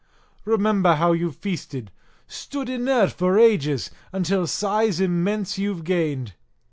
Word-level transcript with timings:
Remember 0.45 0.95
how 0.95 1.11
you've 1.11 1.35
feasted, 1.35 1.91
stood 2.25 2.69
inert 2.69 3.11
for 3.11 3.37
ages, 3.37 3.91
until 4.11 4.47
size 4.47 4.99
immense 4.99 5.59
you've 5.59 5.83
gained. 5.83 6.33